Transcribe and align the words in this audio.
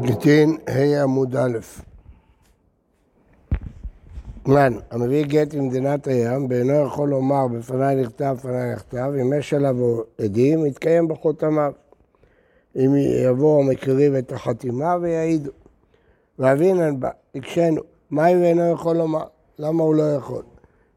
גיטין, 0.00 0.56
ה' 0.68 1.02
עמוד 1.02 1.36
א'. 1.36 1.58
מן, 4.46 4.72
המביא 4.90 5.24
גט 5.24 5.54
ממדינת 5.54 6.06
הים, 6.06 6.46
ואינו 6.50 6.72
יכול 6.86 7.08
לומר 7.08 7.46
בפניי 7.46 7.96
נכתב, 7.96 8.36
בפניי 8.38 8.72
נכתב, 8.72 9.12
אם 9.22 9.32
יש 9.38 9.54
עליו 9.54 9.76
עדים, 10.18 10.66
יתקיים 10.66 11.08
בחותמיו. 11.08 11.72
אם 12.76 12.90
יבואו 13.24 13.62
המקריב 13.62 14.14
את 14.14 14.32
החתימה 14.32 14.96
ויעידו. 15.00 15.50
ואבינן 16.38 17.00
בא, 17.00 17.10
הקשינו, 17.34 17.82
מה 18.10 18.26
אם 18.26 18.42
אינו 18.42 18.72
יכול 18.72 18.96
לומר? 18.96 19.24
למה 19.58 19.82
הוא 19.82 19.94
לא 19.94 20.02
יכול? 20.02 20.42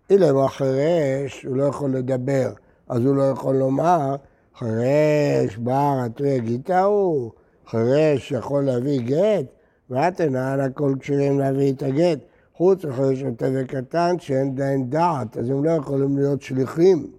אילם 0.09 0.37
החירש, 0.37 1.43
הוא 1.43 1.55
לא 1.55 1.63
יכול 1.63 1.91
לדבר, 1.91 2.51
אז 2.87 3.05
הוא 3.05 3.15
לא 3.15 3.23
יכול 3.23 3.55
לומר, 3.55 4.15
חירש, 4.55 5.57
בר, 5.57 5.97
התרי 6.05 6.39
גיטה 6.39 6.83
הוא, 6.83 7.31
חירש 7.69 8.31
יכול 8.31 8.63
להביא 8.63 9.01
גט, 9.01 9.45
ואתנן 9.89 10.59
הכל 10.59 10.93
כשירים 10.99 11.39
להביא 11.39 11.73
את 11.73 11.83
הגט. 11.83 12.19
חוץ 12.53 12.85
מחירש 12.85 13.19
שוטה 13.19 13.45
וקטן 13.53 14.15
שאין 14.19 14.55
דיין 14.55 14.89
דעת, 14.89 15.37
אז 15.37 15.49
הם 15.49 15.65
לא 15.65 15.71
יכולים 15.71 16.17
להיות 16.17 16.41
שליחים. 16.41 17.11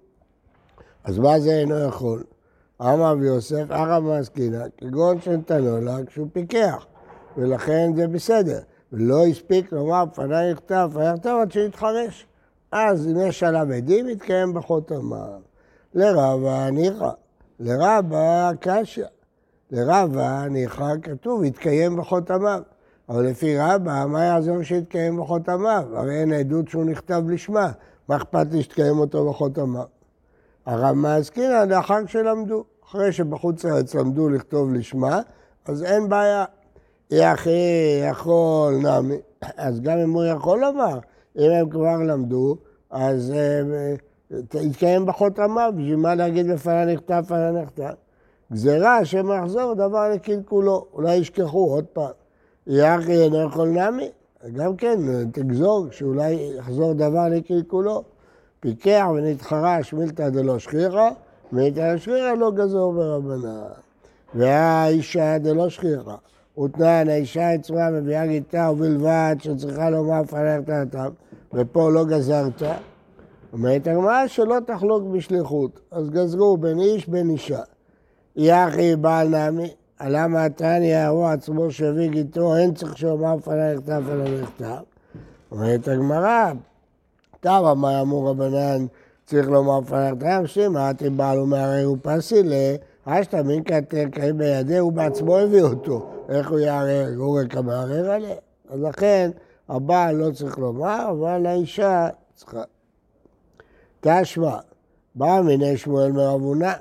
אז 1.03 1.19
מה 1.19 1.39
זה 1.39 1.51
אינו 1.51 1.79
יכול? 1.79 2.23
אמר 2.81 3.11
רבי 3.11 3.25
יוסף, 3.25 3.63
אחא 3.69 3.99
מעסקינא, 3.99 4.65
כגון 4.77 5.21
שנתנו 5.21 5.81
לה 5.81 5.97
כשהוא 6.07 6.27
פיקח, 6.33 6.85
ולכן 7.37 7.91
זה 7.95 8.07
בסדר. 8.07 8.59
ולא 8.93 9.25
הספיק 9.25 9.71
לומר, 9.71 10.03
פניי 10.13 10.51
נכתב, 10.51 10.89
פניי 10.93 11.13
נכתב 11.13 11.37
עד 11.41 11.51
שיתחרש. 11.51 12.25
אז 12.71 13.07
אם 13.07 13.19
יש 13.27 13.43
עליו 13.43 13.67
עדים, 13.73 14.09
יתקיים 14.09 14.53
בחותמיו. 14.53 15.39
לרבה 15.93 16.69
ניחא, 16.71 17.09
לרבה 17.59 18.51
קשיא. 18.59 19.05
לרבה 19.71 20.45
ניחא 20.49 20.93
כתוב, 21.01 21.43
יתקיים 21.43 21.97
בחותמיו. 21.97 22.61
אבל 23.09 23.25
לפי 23.25 23.57
רבה, 23.57 24.05
מה 24.05 24.23
יעזור 24.23 24.63
שיתקיים 24.63 25.17
בחותמיו? 25.17 25.83
הרי 25.93 26.21
אין 26.21 26.33
עדות 26.33 26.67
שהוא 26.67 26.85
נכתב 26.85 27.23
לשמה. 27.27 27.71
מה 28.07 28.15
אכפת 28.15 28.47
לי 28.51 28.63
שתקיים 28.63 28.99
אותו 28.99 29.29
בחותמיו? 29.29 29.85
הרב 30.65 30.95
מעסקינא 30.95 31.63
לאחר 31.63 32.05
שלמדו. 32.05 32.63
אחרי 32.89 33.11
שבחוץ 33.11 33.65
לארץ 33.65 33.95
למדו 33.95 34.29
לכתוב 34.29 34.73
לשמה, 34.73 35.21
אז 35.65 35.83
אין 35.83 36.09
בעיה. 36.09 36.45
יחי, 37.11 38.01
יכול, 38.09 38.73
נמי. 38.73 39.17
אז 39.57 39.81
גם 39.81 39.97
אם 39.97 40.09
הוא 40.09 40.23
יכול 40.23 40.59
לומר, 40.59 40.99
אם 41.37 41.51
הם 41.51 41.69
כבר 41.69 41.97
למדו, 41.97 42.57
אז 42.89 43.33
אה, 43.35 43.95
יתקיים 44.61 45.05
בחותמיו, 45.05 45.73
בשביל 45.77 45.95
מה 45.95 46.15
להגיד 46.15 46.51
בפנה 46.51 46.85
נכתב, 46.85 47.21
בפנה 47.25 47.51
נכתב? 47.51 47.93
גזירה 48.53 49.05
שמא 49.05 49.33
יחזור 49.33 49.73
דבר 49.73 50.09
לקלקולו, 50.09 50.85
אולי 50.93 51.15
ישכחו 51.15 51.73
עוד 51.73 51.85
פעם. 51.85 52.11
יחי 52.67 53.23
אינו 53.23 53.41
יכול 53.41 53.67
נמי, 53.67 54.09
גם 54.53 54.75
כן, 54.75 54.99
תגזור 55.31 55.87
שאולי 55.91 56.53
יחזור 56.57 56.93
דבר 56.93 57.27
לקלקולו. 57.31 58.03
פיקח 58.59 59.05
ונתחרש 59.15 59.93
מילתא 59.93 60.29
דלא 60.29 60.59
שכיחא, 60.59 61.09
מילתא 61.51 61.97
שכיחא 61.97 62.33
לא 62.37 62.51
גזור 62.51 62.93
ברבנן. 62.93 63.61
והאישה 64.35 65.37
דלא 65.37 65.69
שכיחא. 65.69 66.15
ותנן, 66.63 67.09
האישה 67.09 67.49
עצמה 67.49 67.89
מביאה 67.89 68.27
גיטה 68.27 68.69
ובלבד 68.71 69.35
שצריכה 69.39 69.89
לומר 69.89 70.23
פניך 70.23 70.65
טעתם, 70.65 71.09
ופה 71.53 71.89
לא 71.89 72.05
גזרת. 72.05 72.61
אומרת 73.53 73.87
הגמרא 73.87 74.27
שלא 74.27 74.57
תחלוק 74.65 75.03
בשליחות, 75.03 75.79
אז 75.91 76.09
גזרו 76.09 76.57
בין 76.57 76.79
איש 76.79 77.07
בין 77.07 77.29
אישה. 77.29 77.61
יחי 78.35 78.95
בעל 78.95 79.27
נמי, 79.27 79.69
למה 80.01 80.49
תניא 80.49 81.07
הוא 81.07 81.27
עצמו 81.27 81.71
שהביא 81.71 82.09
גיטו, 82.09 82.55
אין 82.55 82.73
צריך 82.73 82.97
שאומר 82.97 83.39
פניי 83.39 83.75
נכתב 83.75 84.01
ולא 84.05 84.41
נכתב. 84.41 84.81
אומרת 85.51 85.87
הגמרא, 85.87 86.51
תמה 87.39 87.73
מה 87.73 88.01
אמור 88.01 88.29
רבנן 88.29 88.85
צריך 89.25 89.49
לומר 89.49 89.81
פניי 89.81 90.11
נכתב, 90.11 90.41
שמא 90.45 90.93
תיבעל 90.93 91.39
ומערער 91.39 91.91
ופסילה, 91.91 92.75
אשתא 93.05 93.41
מינקא 93.41 93.79
תקיים 93.79 94.37
בידי, 94.37 94.77
הוא 94.77 94.93
בעצמו 94.93 95.37
הביא 95.37 95.61
אותו. 95.61 96.09
איך 96.29 96.49
הוא 96.49 96.59
יערער? 96.59 97.07
הוא 97.17 97.39
רק 97.41 97.57
המערער 97.57 98.11
עליה. 98.11 98.35
אז 98.69 98.81
לכן 98.81 99.31
הבעל 99.69 100.15
לא 100.15 100.31
צריך 100.31 100.57
לומר, 100.57 101.09
אבל 101.09 101.45
האישה 101.45 102.07
צריכה. 102.35 102.63
תשמע, 104.01 104.57
בא 105.15 105.41
מיני 105.45 105.77
שמואל 105.77 106.11
מרבונה, 106.11 106.73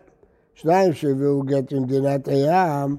שניים 0.61 0.93
שהביאו 0.93 1.43
גט 1.43 1.73
ממדינת 1.73 2.29
הים, 2.29 2.97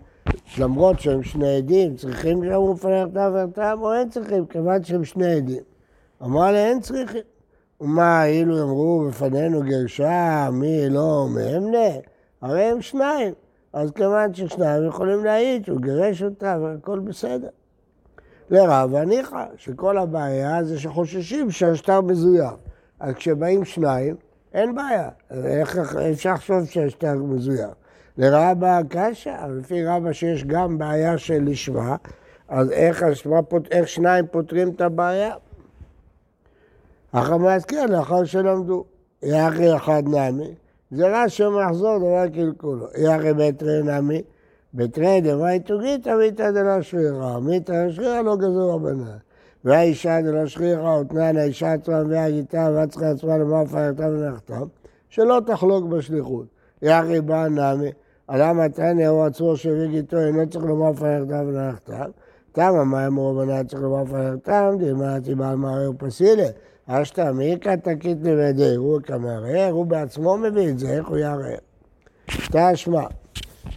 למרות 0.60 1.00
שהם 1.00 1.24
שני 1.24 1.58
עדים, 1.58 1.96
צריכים 1.96 2.44
שאמרו 2.44 2.74
לפני 2.74 3.04
כתב 3.12 3.32
ורתם 3.34 3.78
או 3.82 3.94
אין 3.94 4.10
צריכים, 4.10 4.46
כיוון 4.46 4.84
שהם 4.84 5.04
שני 5.04 5.36
עדים. 5.36 5.64
אמר 6.24 6.52
לה, 6.52 6.66
אין 6.66 6.80
צריכים. 6.80 7.22
ומה, 7.82 8.26
אילו 8.26 8.64
אמרו 8.64 9.06
בפנינו 9.08 9.62
גרשה, 9.62 10.50
מי 10.52 10.90
לא 10.90 11.28
מהמנה? 11.30 12.00
הרי 12.42 12.64
הם 12.64 12.82
שניים. 12.82 13.34
אז 13.74 13.92
כיוון 13.92 14.34
ששניים 14.34 14.88
יכולים 14.88 15.26
להעיד 15.26 15.66
שהוא 15.66 15.82
גירש 15.82 16.24
אותה 16.24 16.58
והכל 16.62 17.00
בסדר. 17.00 17.50
לרב 18.50 18.96
הניחא, 18.96 19.46
שכל 19.58 19.98
הבעיה 19.98 20.64
זה 20.64 20.80
שחוששים 20.80 21.52
שהשטר 21.52 22.02
מזויף. 22.02 22.54
אז 23.00 23.14
כשבאים 23.14 23.66
שניים, 23.66 24.16
אין 24.54 24.76
בעיה. 24.76 25.10
איך 25.32 25.78
אפשר 26.12 26.34
לחשוב 26.34 26.66
שהשטר 26.66 27.16
מזויף? 27.16 27.70
לרבה 28.18 28.80
קשה, 28.90 29.48
לפי 29.48 29.86
רבה 29.86 30.14
שיש 30.14 30.44
גם 30.44 30.78
בעיה 30.78 31.18
של 31.18 31.44
לשמה, 31.44 31.96
אז 32.48 32.72
איך, 32.72 33.04
השמה, 33.04 33.40
איך 33.72 33.88
שניים 33.88 34.28
פותרים 34.32 34.70
את 34.70 34.82
הבעיה? 34.82 35.34
החמאס 37.14 37.66
כן, 37.66 37.90
לאחר 37.90 38.24
שלמדו. 38.24 38.86
יחי 39.24 39.76
אחד 39.76 40.04
נמי, 40.06 40.54
גזירה 40.94 41.30
שמחזור 41.30 41.98
דבר 41.98 42.28
קלקולו. 42.34 42.88
יחי 42.98 43.34
בתרי 43.34 43.84
נמי, 43.84 44.22
בתרי 44.74 45.22
דמי 45.22 45.60
תוגית 45.60 46.08
אמיתא 46.08 46.52
דלא 46.52 46.82
שרירה, 46.82 47.40
דלא 47.40 47.92
שרירה 47.92 48.22
לא 48.22 48.36
גזור 48.36 48.74
הבנה. 48.74 49.18
והאישה 49.66 50.22
דלא 50.22 50.48
שרירה, 50.48 50.96
אותנן 50.96 51.38
האישה 51.38 51.74
עצמה 51.74 52.04
מביאה 52.04 52.32
גיטה 52.32 52.70
וצריכה 52.84 53.10
עצמה 53.10 53.38
לומר 53.38 53.66
פרקתה 53.66 54.08
ונחתם, 54.10 54.66
שלא 55.10 55.42
תחלוק 55.46 55.86
בשליחות. 55.86 56.46
יחי 56.82 57.22
בא 57.22 57.48
נמי, 57.48 57.92
למה 58.30 58.70
תניא 58.70 59.08
הוא 59.08 59.26
עצמו 59.26 59.58
שהביא 59.58 59.88
גיטו 59.88 60.18
אינו 60.20 60.50
צריך 60.50 60.66
לומר 60.66 60.94
פרקתה 60.94 61.42
ונחתם. 61.48 62.10
תמה 62.52 62.84
מה 62.84 63.08
אמרו 63.08 63.36
בנה 63.36 63.64
צריך 63.64 63.82
לומר 63.82 64.06
פרקתם, 64.06 64.76
דמעתי 64.80 65.36
בעל 65.36 65.56
מערער 65.56 65.92
פסילה. 65.98 66.48
אשתא 66.88 67.32
מיקא 67.32 67.76
תקית 67.76 68.18
לבדי, 68.24 68.76
הוא 68.76 69.00
כמערער, 69.02 69.72
הוא 69.72 69.86
בעצמו 69.86 70.38
מביא 70.38 70.70
את 70.70 70.80
זה, 70.80 70.90
איך 70.90 71.08
הוא 71.08 71.18
יערער? 71.18 71.58
תשמע, 72.52 73.04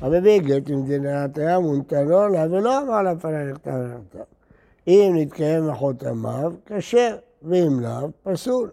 המביא 0.00 0.40
גט 0.40 0.70
ממדינת 0.70 1.38
הים 1.38 1.62
הוא 1.62 1.76
נתנו 1.76 2.28
לה 2.28 2.46
ולא 2.50 2.82
אמר 2.82 3.02
לה 3.02 3.12
נכתב 3.12 3.70
ונכתב. 3.70 4.41
אם 4.86 5.12
נתקיים 5.16 5.68
מחותמיו, 5.68 6.52
כשר, 6.66 7.16
ואם 7.42 7.80
לאו, 7.80 8.08
פסול. 8.22 8.70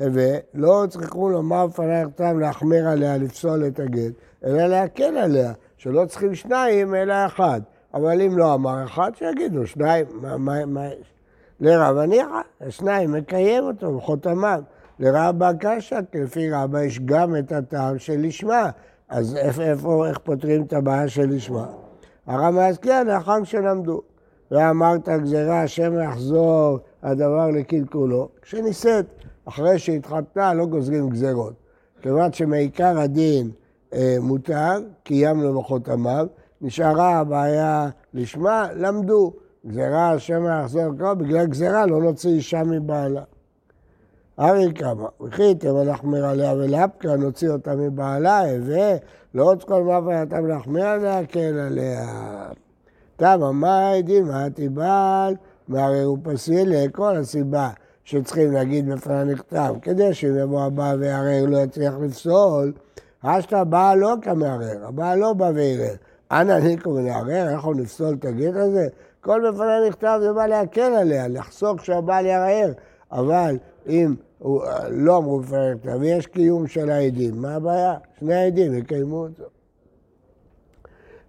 הווה, 0.00 0.38
לא 0.54 0.84
צריכו 0.88 1.30
לומר 1.30 1.68
פנה 1.68 2.04
נכתב 2.04 2.34
להחמיר 2.40 2.88
עליה, 2.88 3.16
לפסול 3.16 3.66
את 3.66 3.80
הגט, 3.80 4.12
אלא 4.44 4.66
להקל 4.66 5.16
עליה, 5.16 5.52
שלא 5.76 6.04
צריכים 6.06 6.34
שניים 6.34 6.94
אלא 6.94 7.14
אחד. 7.26 7.60
אבל 7.94 8.22
אם 8.22 8.38
לא 8.38 8.54
אמר 8.54 8.84
אחד, 8.84 9.10
שיגידו 9.14 9.66
שניים, 9.66 10.06
מה, 10.12 10.36
מה, 10.36 10.66
מה 10.66 10.86
יש? 10.86 11.14
לרב 11.60 11.98
הניחא, 11.98 12.40
השניים 12.60 13.12
מקיים 13.12 13.64
אותו 13.64 13.96
בחותמיו. 13.96 14.62
לרבה 14.98 15.50
קשא, 15.60 16.00
לפי 16.14 16.50
רבה 16.50 16.84
יש 16.84 17.00
גם 17.00 17.36
את 17.36 17.52
הטעם 17.52 17.98
של 17.98 18.20
לשמה. 18.20 18.70
אז 19.08 19.36
איפה, 19.36 20.06
איך 20.08 20.18
פותרים 20.18 20.62
את 20.62 20.72
הבעיה 20.72 21.08
של 21.08 21.30
לשמה? 21.30 21.66
הרב 22.26 22.54
מעסקיה 22.54 23.04
לאחר 23.04 23.44
שלמדו. 23.44 24.02
ואמרת 24.54 25.08
גזירה, 25.08 25.62
השם 25.62 26.00
יחזור 26.00 26.78
הדבר 27.02 27.50
לקלקולו. 27.50 28.28
כשנישאת, 28.42 29.06
אחרי 29.44 29.78
שהתחתנה, 29.78 30.54
לא 30.54 30.66
גוזרים 30.66 31.08
גזירות. 31.08 31.52
כיוון 32.02 32.32
שמעיקר 32.32 32.98
הדין 32.98 33.50
אה, 33.94 34.16
מותר, 34.20 34.78
קיימנו 35.02 35.60
בחותמיו, 35.60 36.26
נשארה 36.60 37.18
הבעיה 37.18 37.88
לשמה, 38.14 38.68
למדו. 38.76 39.32
גזירה 39.66 40.12
השם 40.12 40.44
יחזור 40.60 41.14
בגלל 41.14 41.46
גזירה 41.46 41.86
לא 41.86 42.02
נוציא 42.02 42.30
אישה 42.30 42.62
מבעלה. 42.64 43.22
ארי 44.38 44.74
כמה, 44.74 45.08
וחיתם 45.20 45.76
הלחמיר 45.76 46.26
עליה 46.26 46.52
ולפקה, 46.52 47.16
נוציא 47.16 47.50
אותה 47.50 47.76
מבעלה, 47.76 48.50
הווה, 48.50 48.96
לא 49.34 49.44
עוד 49.44 49.64
כל 49.64 49.82
מה 49.82 50.00
פייתם 50.06 50.48
לחמיר 50.48 50.86
עליה, 50.86 51.26
כן 51.26 51.54
עליה. 51.58 52.06
תמה, 53.16 53.52
מה 53.52 53.78
העדים, 53.78 54.28
מה 54.28 54.50
תיבעל, 54.50 55.34
מהרי 55.68 56.02
הוא 56.02 56.18
פסיל 56.22 56.84
לכל 56.84 57.16
הסיבה 57.16 57.70
שצריכים 58.04 58.52
להגיד 58.52 58.90
בפני 58.90 59.24
נכתב, 59.24 59.74
כדי 59.82 60.14
שאם 60.14 60.36
יבוא 60.38 60.62
הבא 60.62 60.94
ויערער 60.98 61.44
לא 61.46 61.58
יצליח 61.58 61.94
לפסול, 62.00 62.72
אשתא 63.22 63.54
הבעל 63.54 63.98
לא 63.98 64.14
כמערער, 64.22 64.86
הבעל 64.86 65.18
לא 65.18 65.32
בא 65.32 65.50
וערער. 65.54 65.94
אנא 66.30 66.58
ניקו 66.58 66.90
ונערער, 66.90 67.48
אנחנו 67.48 67.72
נפסול 67.72 68.14
את 68.20 68.24
הגט 68.24 68.54
הזה? 68.54 68.86
כל 69.20 69.50
בפניי 69.50 69.88
נכתב 69.88 70.18
זה 70.22 70.32
בא 70.32 70.46
להקל 70.46 70.92
עליה, 70.94 71.28
לחסוך 71.28 71.84
שהבעל 71.84 72.26
יערער, 72.26 72.72
אבל 73.12 73.56
אם 73.88 74.14
הוא, 74.38 74.62
לא 74.90 75.16
אמרו 75.16 75.40
בפניי 75.40 75.74
נכתב, 75.74 75.96
ויש 76.00 76.26
קיום 76.26 76.66
של 76.66 76.90
העדים, 76.90 77.42
מה 77.42 77.54
הבעיה? 77.54 77.94
שני 78.20 78.34
העדים 78.34 78.74
יקיימו 78.74 79.22
אותו. 79.22 79.44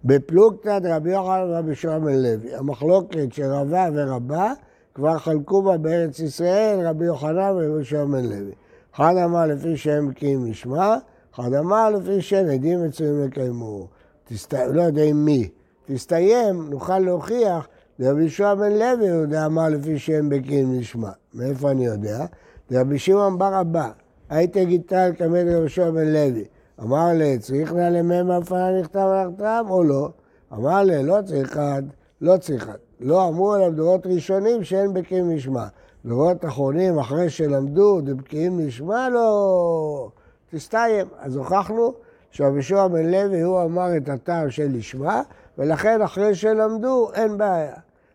בפלוגתא 0.06 0.78
דרבי 0.78 1.10
יוחנן 1.10 1.50
ורבי 1.50 1.74
שוהם 1.74 2.04
בן 2.04 2.18
לוי, 2.22 2.54
המחלוקת 2.54 3.32
שרבה 3.32 3.88
ורבה 3.94 4.52
כבר 4.94 5.18
חלקו 5.18 5.62
בה 5.62 5.76
בארץ 5.76 6.18
ישראל 6.18 6.86
רבי 6.86 7.04
יוחנן 7.04 7.52
ורבי 7.56 7.84
שוהם 7.84 8.12
בן 8.12 8.24
לוי. 8.24 8.52
אחד 8.94 9.14
אמר 9.24 9.46
לפי 9.46 9.76
שהם 9.76 10.08
בקיאים 10.08 10.50
משמע, 10.50 10.96
אחד 11.34 11.54
אמר 11.54 11.90
לפי 11.90 12.22
שהם 12.22 12.46
עדים 12.46 12.84
מצויים 12.84 13.24
לקיימו. 13.24 13.86
תסת... 14.24 14.54
לא 14.72 14.82
יודע 14.82 15.02
עם 15.02 15.24
מי. 15.24 15.48
תסתיים, 15.84 16.70
נוכל 16.70 16.98
להוכיח, 16.98 17.68
רבי 18.00 18.28
שוהם 18.28 18.58
בן 18.58 18.72
לוי 18.72 19.06
יודע 19.06 19.46
אמר 19.46 19.68
לפי 19.68 19.98
שהם 19.98 20.28
בקיאים 20.28 20.78
משמע. 20.80 21.10
מאיפה 21.34 21.70
אני 21.70 21.86
יודע? 21.86 22.26
רבי 22.72 22.98
שמעון 22.98 23.38
בר 23.38 23.60
אבא, 23.60 23.90
הייתי 24.30 24.64
גיטל 24.64 25.10
כמד 25.18 25.44
רבי 25.48 25.68
שוהם 25.68 25.94
בן 25.94 26.12
לוי. 26.12 26.44
אמר 26.82 27.06
לי, 27.14 27.38
צריך 27.38 27.72
נא 27.72 27.88
למ"ם 27.88 28.30
הפעלה 28.30 28.80
נכתב 28.80 28.98
על 28.98 29.28
הכתב 29.28 29.64
או 29.70 29.84
לא? 29.84 30.08
אמר 30.52 30.82
לי, 30.82 31.02
לא 31.02 31.18
צריך 31.26 31.52
אחד, 31.52 31.82
לא 32.20 32.36
צריך 32.36 32.62
אחד. 32.62 32.78
לא 33.00 33.28
אמרו 33.28 33.54
עליו 33.54 33.72
דורות 33.72 34.06
ראשונים 34.06 34.64
שאין 34.64 34.94
בקיאים 34.94 35.34
משמע. 35.36 35.66
דורות 36.04 36.44
אחרונים, 36.44 36.98
אחרי 36.98 37.30
שלמדו, 37.30 38.00
דבקיאים 38.00 38.66
משמע, 38.66 39.08
לא... 39.08 40.10
תסתיים. 40.50 41.06
אז 41.18 41.36
הוכחנו 41.36 41.92
שרבי 42.30 42.62
שועה 42.62 42.88
בן 42.88 43.06
לוי, 43.06 43.40
הוא 43.40 43.62
אמר 43.62 43.96
את 43.96 44.08
הטעם 44.08 44.50
של 44.50 44.68
לשמה, 44.72 45.22
ולכן 45.58 46.02
אחרי 46.02 46.34
שלמדו, 46.34 47.10
אין 47.14 47.38
בעיה. 47.38 47.74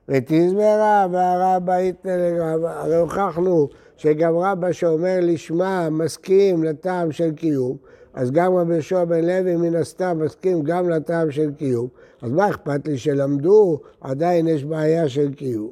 ותזמרה 0.10 1.08
והרבא 1.12 1.80
יתנה 1.80 2.18
לגרבא, 2.18 2.81
הרי 2.81 2.96
הוכחנו 2.96 3.68
שגם 3.98 4.38
רבא 4.38 4.72
שאומר 4.72 5.18
לשמה 5.22 5.90
מסכים 5.90 6.63
לטעם 6.63 7.12
של 7.12 7.31
קיום, 7.31 7.78
אז 8.13 8.31
גם 8.31 8.56
רבי 8.56 8.74
יהושע 8.74 9.04
בן 9.04 9.25
לוי 9.25 9.56
מן 9.56 9.75
הסתם 9.75 10.19
מסכים 10.25 10.63
גם 10.63 10.90
לטעם 10.90 11.31
של 11.31 11.52
קיום, 11.58 11.88
אז 12.22 12.31
מה 12.31 12.50
אכפת 12.50 12.88
לי 12.88 12.98
שלמדו, 12.98 13.80
עדיין 14.02 14.48
יש 14.48 14.66
בעיה 14.66 15.10
של 15.10 15.34
קיום. 15.34 15.72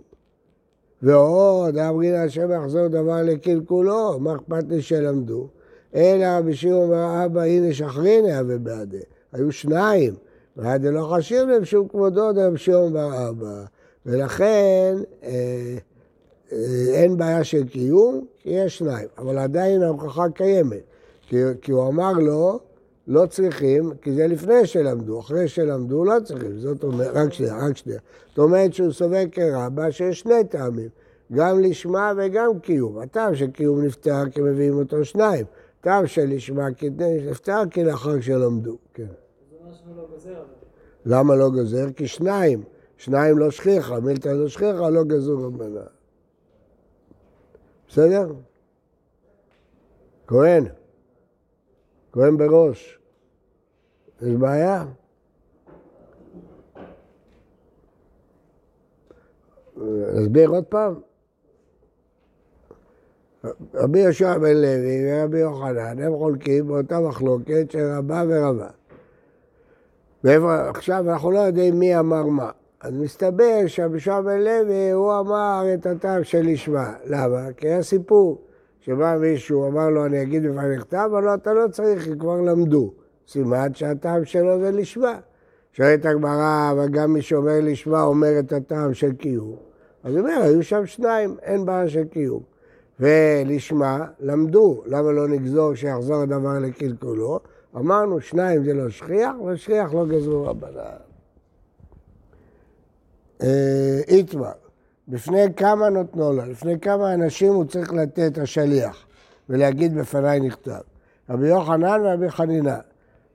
ועוד, 1.02 1.78
אמרין 1.78 2.16
השם 2.16 2.52
יחזור 2.52 2.88
דבר 2.88 3.22
לקלקולו, 3.24 4.20
מה 4.20 4.36
אכפת 4.36 4.64
לי 4.70 4.82
שלמדו? 4.82 5.48
אלא 5.96 6.26
רבי 6.38 6.56
שמעון 6.56 6.94
אבא, 6.94 7.42
הנה 7.42 7.74
שחריניה 7.74 8.42
ובעדה. 8.48 8.98
היו 9.34 9.52
שניים, 9.52 10.14
ועדה 10.58 10.90
לא 10.90 11.12
חשיר 11.16 11.46
להם 11.46 11.66
שום 11.66 11.88
כבודו 11.88 12.34
דרבי 12.34 12.58
שמעון 12.58 12.94
בר 12.94 13.30
אבא. 13.30 13.64
ולכן 14.06 14.96
אה, 15.24 15.30
אה, 16.52 16.58
אין 16.94 17.18
בעיה 17.18 17.44
של 17.44 17.68
קיום, 17.68 18.26
כי 18.40 18.50
יש 18.50 18.78
שניים, 18.78 19.08
אבל 19.18 19.38
עדיין 19.38 19.84
ההוכחה 19.84 20.30
קיימת. 20.30 20.84
כי, 21.30 21.38
כי 21.62 21.72
הוא 21.72 21.88
אמר 21.88 22.14
לו, 22.14 22.60
לא 23.08 23.26
צריכים, 23.26 23.92
כי 24.02 24.14
זה 24.14 24.28
לפני 24.28 24.66
שלמדו, 24.66 25.20
אחרי 25.20 25.48
שלמדו 25.48 26.06
לא 26.06 26.16
צריכים, 26.24 26.60
זאת 26.60 26.84
אומרת, 26.84 27.12
רק 27.14 27.34
שנייה, 27.34 27.58
רק 27.58 27.78
שנייה. 27.78 28.00
זאת 28.30 28.38
אומרת 28.38 28.74
שהוא 28.74 28.92
סובר 28.92 29.24
כרבה 29.32 29.92
שיש 29.92 30.20
שני 30.20 30.44
טעמים, 30.50 30.90
גם 31.34 31.60
לשמה 31.60 32.14
וגם 32.18 32.60
קיום. 32.60 33.00
הטעם 33.00 33.36
של 33.36 33.52
קיום 33.52 33.82
נפטר 33.82 34.30
כי 34.32 34.42
מביאים 34.42 34.78
אותו 34.78 35.06
שניים, 35.06 35.46
טעם 35.82 36.08
של 36.08 36.26
לשמה 36.30 36.68
נפטר 37.30 37.62
כי 37.72 37.84
לאחר 37.84 38.22
שלמדו, 38.22 38.78
כן. 38.94 39.06
למה 41.06 41.36
לא 41.36 41.50
גוזר? 41.50 41.86
כי 41.96 42.08
שניים, 42.08 42.64
שניים 42.98 43.38
לא 43.38 43.52
שכיחה, 43.52 44.00
מילתא 44.00 44.30
לא 44.30 44.48
שכיחה, 44.48 44.90
לא 44.90 45.04
גזור 45.04 45.44
רבנה. 45.44 45.82
בסדר? 47.88 48.34
כהן. 50.28 50.79
כהן 52.20 52.38
בראש. 52.38 53.00
יש 54.22 54.34
בעיה? 54.34 54.86
נסביר 60.14 60.50
עוד 60.50 60.64
פעם. 60.64 61.00
רבי 63.74 64.00
יהושע 64.00 64.38
בן 64.38 64.58
לוי 64.58 65.14
ורבי 65.14 65.40
יוחנן, 65.40 66.02
הם 66.02 66.18
חולקים 66.18 66.68
באותה 66.68 67.00
מחלוקת 67.00 67.72
של 67.72 67.92
רבה 67.98 68.24
ורבה. 68.28 68.70
עכשיו 70.70 71.10
אנחנו 71.10 71.32
לא 71.32 71.40
יודעים 71.40 71.80
מי 71.80 72.00
אמר 72.00 72.26
מה. 72.26 72.52
אז 72.82 72.94
מסתבר 72.94 73.60
שרבי 73.68 73.92
יהושע 73.92 74.22
בן 74.22 74.40
לוי, 74.40 74.92
הוא 74.92 75.20
אמר 75.20 75.64
את 75.74 75.86
הטעם 75.86 76.24
של 76.24 76.42
לשמה. 76.42 76.94
למה? 77.06 77.54
כי 77.58 77.68
היה 77.68 77.84
סיפור. 77.84 78.49
שבא 78.82 79.18
מישהו, 79.22 79.68
אמר 79.68 79.90
לו, 79.90 80.06
אני 80.06 80.22
אגיד 80.22 80.44
בפני 80.44 80.76
נכתב, 80.76 81.10
אבל 81.12 81.24
לא, 81.24 81.34
אתה 81.34 81.54
לא 81.54 81.68
צריך, 81.68 82.04
כי 82.04 82.20
כבר 82.20 82.42
למדו. 82.42 82.94
סימן 83.28 83.74
שהטעם 83.74 84.26
שלו 84.26 84.60
זה 84.60 84.72
לשמה. 84.72 85.20
שואלת 85.74 86.06
הגמרא, 86.06 86.72
אבל 86.72 86.88
גם 86.88 87.14
מי 87.14 87.22
שאומר 87.22 87.60
לשמה 87.62 88.04
אומר 88.04 88.40
את 88.40 88.54
הטעם 88.54 88.94
של 88.94 89.14
קיום. 89.14 89.56
אז 90.04 90.16
הוא 90.16 90.20
אומר, 90.20 90.42
היו 90.42 90.64
שם 90.64 90.86
שניים, 90.86 91.36
אין 91.42 91.66
בעיה 91.66 91.90
של 91.90 92.04
קיום. 92.04 92.44
ולשמה, 93.00 94.06
למדו, 94.20 94.84
למה 94.86 95.12
לא 95.12 95.28
נגזור 95.28 95.76
שיחזור 95.76 96.22
הדבר 96.22 96.60
לקלקולו? 96.60 97.40
אמרנו, 97.76 98.22
שניים 98.22 98.64
זה 98.64 98.74
לא 98.74 98.90
שכיח, 98.90 99.36
ושכיח 99.42 99.94
לא 99.94 100.06
גזרו 100.06 100.46
רבנן. 100.46 100.82
אה, 103.42 104.00
איתמר. 104.08 104.69
בפני 105.10 105.54
כמה 105.56 105.90
נותנו 105.90 106.34
לו, 106.34 106.46
לפני 106.46 106.80
כמה 106.80 107.14
אנשים 107.14 107.54
הוא 107.54 107.66
צריך 107.66 107.94
לתת 107.94 108.38
השליח 108.38 109.06
ולהגיד 109.50 109.96
בפניי 109.96 110.40
נכתב. 110.40 110.80
רבי 111.30 111.48
יוחנן 111.48 112.02
ורבי 112.04 112.30
חנינה. 112.30 112.78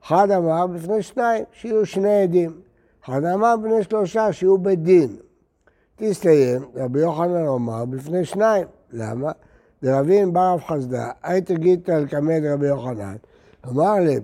אחד 0.03 0.31
אמר 0.31 0.67
בפני 0.67 1.01
שניים, 1.01 1.43
שיהיו 1.51 1.85
שני 1.85 2.23
עדים. 2.23 2.61
אחד 3.05 3.23
אמר 3.23 3.55
בפני 3.57 3.83
שלושה, 3.83 4.33
שיהיו 4.33 4.57
בדין. 4.57 5.15
תסתיים, 5.95 6.61
רבי 6.75 6.99
יוחנן 6.99 7.47
אמר 7.47 7.85
בפני 7.85 8.25
שניים. 8.25 8.67
למה? 8.91 9.31
דרבין 9.83 10.33
בר 10.33 10.53
רב 10.53 10.61
חסדה, 10.67 11.11
היית 11.23 11.51
גיתא 11.51 11.91
על 11.91 12.07
קמד 12.07 12.41
רבי 12.53 12.67
יוחנן. 12.67 13.15
אמר 13.67 13.95
להם, 13.99 14.23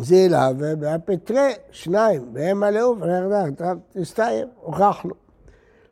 זילה 0.00 0.50
ובהפטרי, 0.58 1.52
שניים, 1.70 2.30
והם 2.32 2.60
מלאו, 2.60 2.96
ונכתב, 3.00 3.76
תסתיים, 3.92 4.48
הוכחנו. 4.60 5.25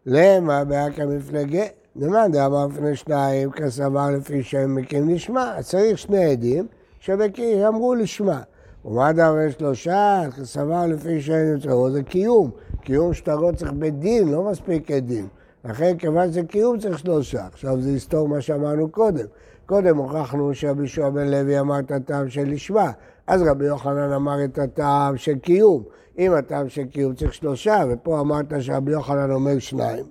למה 0.07 0.65
באקא 0.65 1.03
מפלגה? 1.03 1.65
נאמן 1.97 2.33
דאמר 2.33 2.67
לפני 2.67 2.97
שניים, 2.97 3.51
כסבר 3.51 4.11
לפי 4.11 4.43
שם 4.43 4.75
מקים 4.75 5.09
לשמה, 5.09 5.57
צריך 5.61 5.99
שני 5.99 6.25
עדים 6.25 6.67
שאמרו 7.01 7.95
לשמה. 7.95 8.43
ומה 8.85 9.13
דבר 9.13 9.51
שלושה, 9.59 10.23
כסבר 10.37 10.87
לפי 10.87 11.23
שם 11.23 11.53
יוצרו, 11.55 11.91
זה 11.91 12.03
קיום. 12.03 12.51
קיום 12.81 13.15
שטרות 13.15 13.53
לא 13.55 13.59
צריך 13.59 13.73
בדין, 13.73 14.29
לא 14.29 14.43
מספיק 14.43 14.91
עדים. 14.91 15.29
לכן 15.65 15.97
כיוון 15.99 16.29
שזה 16.29 16.43
קיום 16.43 16.79
צריך 16.79 16.99
שלושה. 16.99 17.47
עכשיו 17.47 17.81
זה 17.81 17.91
יסתור 17.91 18.29
מה 18.29 18.41
שאמרנו 18.41 18.89
קודם. 18.89 19.27
קודם 19.67 19.97
הוכחנו 19.97 20.55
שרבי 20.55 20.89
שועה 20.89 21.11
בן 21.11 21.31
לוי 21.31 21.61
אמר 21.61 21.79
את 21.79 21.91
הטעם 21.91 22.29
של 22.29 22.49
לשמה, 22.49 22.91
אז 23.27 23.43
רבי 23.43 23.65
יוחנן 23.65 24.13
אמר 24.13 24.45
את 24.45 24.59
הטעם 24.59 25.17
של 25.17 25.39
קיום. 25.39 25.83
אם 26.19 26.33
הטעם 26.33 26.69
של 26.69 26.85
קיום 26.85 27.15
צריך 27.15 27.35
שלושה, 27.35 27.83
ופה 27.91 28.21
אמרת 28.21 28.47
שרבי 28.61 28.93
יוחנן 28.93 29.31
אומר 29.31 29.59
שניים. 29.59 30.05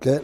כן? 0.00 0.18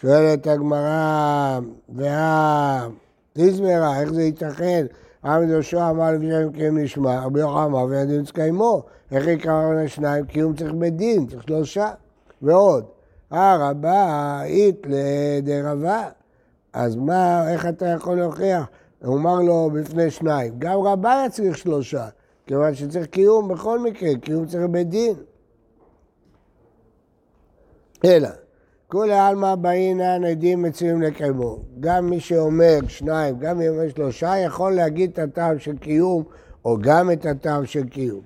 שואלת 0.00 0.46
הגמרא, 0.46 1.58
וה... 1.88 2.88
תזמרה, 3.32 4.00
איך 4.00 4.12
זה 4.12 4.22
ייתכן? 4.22 4.86
עמד 5.24 5.48
יהושע 5.48 5.90
אמר 5.90 6.12
לפני 6.12 6.34
קיום 6.54 6.78
נשמע, 6.78 7.24
רבי 7.24 7.40
יוחנן 7.40 7.64
אמר 7.64 7.84
וידעים 7.84 8.24
תקיימו. 8.24 8.82
איך 9.12 9.26
יקרא 9.26 9.74
לשניים? 9.74 10.26
קיום 10.26 10.54
צריך 10.54 10.72
בדין, 10.72 11.26
צריך 11.26 11.42
שלושה. 11.42 11.90
ועוד, 12.42 12.84
הרבה 13.30 14.42
אית 14.44 14.86
לדרבה. 14.86 16.08
אז 16.72 16.96
מה, 16.96 17.50
איך 17.52 17.66
אתה 17.66 17.86
יכול 17.86 18.18
להוכיח? 18.18 18.68
הוא 19.04 19.16
אמר 19.16 19.40
לו 19.40 19.70
בפני 19.74 20.10
שניים. 20.10 20.54
גם 20.58 20.80
רבה 20.80 21.20
היה 21.20 21.30
צריך 21.30 21.58
שלושה. 21.58 22.08
כיוון 22.46 22.74
שצריך 22.74 23.06
קיום 23.06 23.48
בכל 23.48 23.78
מקרה, 23.78 24.10
קיום 24.20 24.46
צריך 24.46 24.62
בית 24.70 24.88
דין. 24.88 25.14
אלא, 28.04 28.28
כולי 28.88 29.18
עלמא 29.18 29.54
באינן 29.54 30.24
עדים 30.24 30.62
מצויים 30.62 31.02
לקיימו. 31.02 31.58
גם 31.80 32.10
מי 32.10 32.20
שאומר 32.20 32.78
שניים, 32.88 33.38
גם 33.38 33.58
מי 33.58 33.64
שאומר 33.64 33.88
שלושה, 33.88 34.38
יכול 34.38 34.72
להגיד 34.72 35.10
את 35.10 35.18
הטעם 35.18 35.58
של 35.58 35.78
קיום, 35.78 36.24
או 36.64 36.76
גם 36.80 37.10
את 37.10 37.26
הטעם 37.26 37.66
של 37.66 37.88
קיום. 37.88 38.20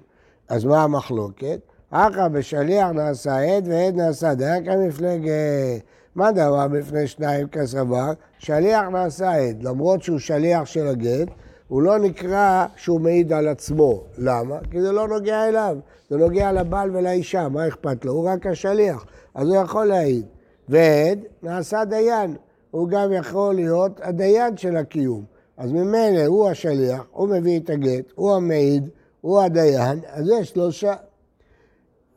אז 0.48 0.64
מה 0.64 0.82
המחלוקת? 0.82 1.60
אחא 1.90 2.28
בשליח 2.28 2.88
נעשה 2.88 3.56
עד 3.56 3.68
ועד 3.68 3.94
נעשה 3.94 4.34
דיין 4.34 4.64
כמפלגת. 4.64 5.82
מה 6.14 6.32
דבר 6.32 6.68
בפני 6.68 7.06
שניים 7.06 7.48
כסבר? 7.48 8.12
שליח 8.38 8.82
נעשה 8.92 9.32
עד. 9.32 9.62
למרות 9.62 10.02
שהוא 10.02 10.18
שליח 10.18 10.64
של 10.64 10.86
הגט, 10.86 11.28
הוא 11.68 11.82
לא 11.82 11.98
נקרא 11.98 12.66
שהוא 12.76 13.00
מעיד 13.00 13.32
על 13.32 13.48
עצמו. 13.48 14.02
למה? 14.18 14.58
כי 14.70 14.80
זה 14.80 14.92
לא 14.92 15.08
נוגע 15.08 15.48
אליו, 15.48 15.76
זה 16.10 16.16
נוגע 16.16 16.52
לבעל 16.52 16.96
ולאישה, 16.96 17.48
מה 17.48 17.68
אכפת 17.68 18.04
לו? 18.04 18.12
הוא 18.12 18.28
רק 18.28 18.46
השליח, 18.46 19.04
אז 19.34 19.48
הוא 19.48 19.56
יכול 19.56 19.84
להעיד. 19.84 20.26
ועד 20.68 21.18
נעשה 21.42 21.84
דיין, 21.84 22.36
הוא 22.70 22.88
גם 22.88 23.12
יכול 23.12 23.54
להיות 23.54 24.00
הדיין 24.02 24.56
של 24.56 24.76
הקיום. 24.76 25.24
אז 25.56 25.72
ממילא 25.72 26.24
הוא 26.26 26.48
השליח, 26.48 27.04
הוא 27.12 27.28
מביא 27.28 27.60
את 27.60 27.70
הגט, 27.70 28.12
הוא 28.14 28.34
המעיד, 28.34 28.88
הוא 29.20 29.42
הדיין, 29.42 30.00
אז 30.12 30.30
יש 30.40 30.48
שלושה. 30.48 30.94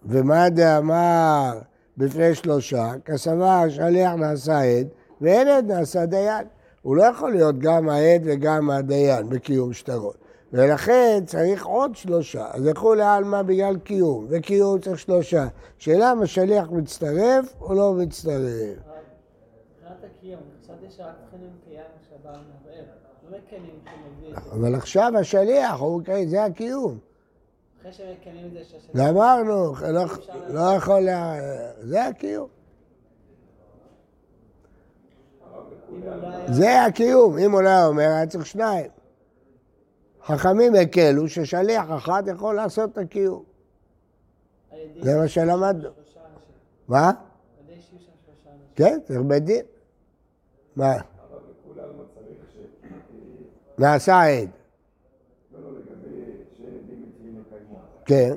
ומה 0.06 0.50
דאמר 0.50 1.60
בפני 1.98 2.36
שלושה? 2.36 2.92
כסבר 3.06 3.70
שליח 3.70 4.13
נעשה 4.13 4.60
עד, 4.60 4.88
ואין 5.22 5.48
עד 5.48 5.72
נעשה 5.72 6.06
דיין. 6.06 6.48
הוא 6.82 6.96
לא 6.96 7.04
יכול 7.04 7.32
להיות 7.32 7.60
גם 7.60 7.89
העד 7.89 8.22
וגם 8.25 8.70
הדיין 8.70 9.30
בקיום 9.30 9.74
שטרות. 9.74 10.18
ולכן 10.54 11.24
צריך 11.25 11.66
עוד 11.66 11.96
שלושה. 11.96 12.48
אז 12.51 12.66
ילכו 12.66 12.94
לעלמא 12.94 13.42
בגלל 13.42 13.77
קיום, 13.77 14.25
וקיום 14.30 14.80
צריך 14.80 15.00
שלושה. 15.00 15.48
שאלה 15.77 16.12
אם 16.12 16.22
השליח 16.22 16.70
מצטרף 16.72 17.54
או 17.62 17.74
לא 17.74 17.94
מצטרף. 17.94 18.77
לא. 24.32 24.36
אבל 24.51 24.75
עכשיו 24.75 25.12
השליח, 25.20 25.80
הוא, 25.80 26.01
זה 26.27 26.44
הקיום. 26.44 26.98
אחרי 27.89 28.06
שמקיימים 28.06 28.48
את 28.48 28.51
זה 28.53 28.63
שהשליח... 28.63 28.96
גמרנו, 28.96 29.74
לא, 29.82 30.06
לא 30.50 30.75
יכול 30.77 31.00
לה... 31.00 31.36
זה 31.82 32.06
הקיום. 32.06 32.48
לא. 36.06 36.53
זה 36.53 36.84
הקיום. 36.84 37.38
אם 37.38 37.51
הוא 37.51 37.62
לא 37.62 37.70
היה 37.70 37.86
אומר, 37.86 38.03
היה 38.03 38.27
צריך 38.27 38.46
שניים. 38.46 38.91
חכמים 40.25 40.74
הקלו 40.75 41.29
ששליח 41.29 41.86
אחד 41.98 42.24
יכול 42.27 42.56
לעשות 42.56 42.91
את 42.91 42.98
הקיום. 42.98 43.44
זה 45.01 45.15
מה 45.17 45.27
שלמדנו. 45.27 45.89
מה? 46.88 47.12
כן, 48.75 49.00
צריך 49.03 49.20
בית 49.27 49.44
דין. 49.44 49.65
מה? 50.75 50.94
נעשה 53.77 54.22
עד. 54.22 54.57
כן. 58.08 58.34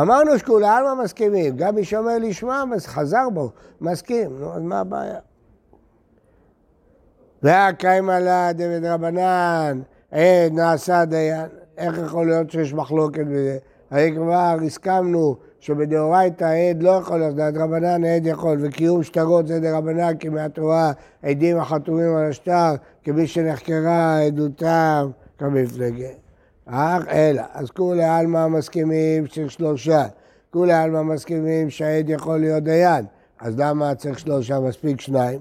אמרנו 0.00 0.38
שכולי 0.38 0.66
עלמא 0.66 1.02
מסכימים, 1.04 1.56
גם 1.56 1.74
מי 1.74 1.84
שאומר 1.84 2.18
לשמם, 2.18 2.72
אז 2.74 2.86
חזר 2.86 3.28
בו, 3.34 3.50
מסכים, 3.80 4.38
נו, 4.38 4.54
אז 4.54 4.62
מה 4.62 4.80
הבעיה? 4.80 5.18
והקיימא 7.42 8.12
לה 8.12 8.52
דבד 8.52 8.84
רבנן, 8.84 9.80
עד 10.10 10.52
נעשה 10.52 11.04
דיין, 11.04 11.46
איך 11.78 11.98
יכול 11.98 12.26
להיות 12.26 12.50
שיש 12.50 12.74
מחלוקת 12.74 13.26
בזה? 13.26 13.58
הרי 13.90 14.12
כבר 14.16 14.56
הסכמנו 14.66 15.36
שבדאורייתא 15.60 16.44
עד 16.70 16.82
לא 16.82 16.90
יכול 16.90 17.18
להיות, 17.18 17.36
דעת 17.36 17.54
רבנן 17.56 18.04
עד 18.04 18.26
יכול, 18.26 18.58
וקיום 18.60 19.02
שטרות 19.02 19.46
זה 19.46 19.60
דרבנן, 19.60 20.16
כי 20.16 20.28
מהתורה 20.28 20.92
עדים 21.22 21.58
החתומים 21.58 22.16
על 22.16 22.28
השטר, 22.28 22.74
כמי 23.04 23.26
שנחקרה 23.26 24.22
עדותם 24.22 25.10
כמפלגה. 25.38 26.08
אך 26.74 27.08
אלא, 27.08 27.42
אז 27.52 27.70
כולי 27.70 28.04
עלמא 28.04 28.48
מסכימים 28.48 29.26
שצריך 29.26 29.50
שלושה, 29.50 30.04
כולי 30.50 30.72
עלמא 30.72 31.02
מסכימים 31.02 31.70
שהעד 31.70 32.08
יכול 32.08 32.40
להיות 32.40 32.62
דיין, 32.62 33.04
אז 33.40 33.58
למה 33.58 33.94
צריך 33.94 34.18
שלושה? 34.18 34.60
מספיק 34.60 35.00
שניים. 35.00 35.40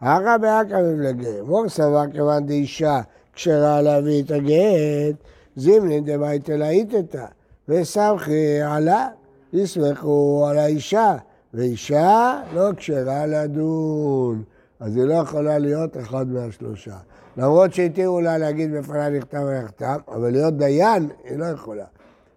הכא 0.00 0.36
באכא 0.36 0.80
מפלגה, 0.82 1.42
מור 1.42 1.68
סבר 1.68 2.04
כיוון 2.12 2.46
דאישה 2.46 3.00
כשרה 3.32 3.82
להביא 3.82 4.22
את 4.22 4.30
הגט, 4.30 5.16
זימנין 5.56 6.04
דמייתא 6.04 6.52
לאיתתא, 6.52 7.26
וסמכי 7.68 8.60
עלה, 8.60 9.08
יסמכו 9.52 10.46
על 10.50 10.58
האישה, 10.58 11.16
ואישה 11.54 12.40
לא 12.54 12.72
כשרה 12.76 13.26
לדון, 13.26 14.42
אז 14.80 14.96
היא 14.96 15.04
לא 15.04 15.14
יכולה 15.14 15.58
להיות 15.58 15.96
אחד 15.96 16.28
מהשלושה. 16.28 16.96
למרות 17.36 17.74
שהתירו 17.74 18.20
לה 18.20 18.38
להגיד 18.38 18.72
בפניי 18.72 19.18
נכתב 19.18 19.42
ונכתב, 19.46 19.98
אבל 20.08 20.30
להיות 20.30 20.56
דיין 20.56 21.08
היא 21.24 21.38
לא 21.38 21.44
יכולה. 21.44 21.84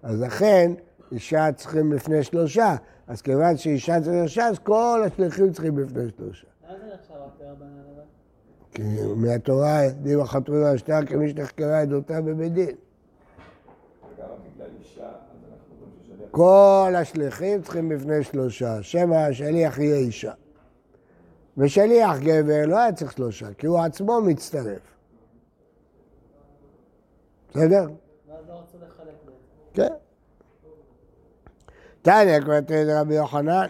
אז 0.03 0.21
לכן 0.21 0.71
אישה 1.11 1.51
צריכים 1.55 1.89
בפני 1.89 2.23
שלושה, 2.23 2.75
אז 3.07 3.21
כיוון 3.21 3.57
שאישה 3.57 4.01
צריכה 4.01 4.17
שלושה, 4.17 4.47
אז 4.47 4.59
כל 4.59 5.03
השליחים 5.05 5.51
צריכים 5.51 5.75
בפני 5.75 6.03
שלושה. 6.17 6.47
כי 8.71 8.83
מהתורה 9.15 9.81
דין 10.01 10.19
החתומים 10.19 10.63
על 10.63 10.75
השטר 10.75 11.05
כמי 11.05 11.29
שנחקרה 11.29 11.79
עדותה 11.81 12.21
בבית 12.21 12.53
דין. 12.53 12.75
כל 16.31 16.93
השליחים 16.95 17.61
צריכים 17.61 17.89
בפני 17.89 18.23
שלושה, 18.23 18.83
שמא 18.83 19.15
השליח 19.15 19.79
יהיה 19.79 19.97
אישה. 19.97 20.31
ושליח 21.57 22.19
גבר 22.19 22.65
לא 22.67 22.77
היה 22.77 22.93
צריך 22.93 23.11
שלושה, 23.11 23.53
כי 23.57 23.67
הוא 23.67 23.79
עצמו 23.79 24.21
מצטרף. 24.21 24.79
בסדר? 27.49 27.87
כן. 29.73 29.93
תניא 32.01 32.39
כותב 32.39 32.85
רבי 32.87 33.15
יוחנן, 33.15 33.67